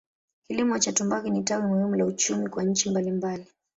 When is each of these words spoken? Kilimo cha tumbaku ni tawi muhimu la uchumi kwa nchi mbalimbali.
Kilimo 0.47 0.79
cha 0.79 0.91
tumbaku 0.91 1.29
ni 1.29 1.43
tawi 1.43 1.67
muhimu 1.67 1.95
la 1.95 2.05
uchumi 2.05 2.49
kwa 2.49 2.63
nchi 2.63 2.89
mbalimbali. 2.89 3.45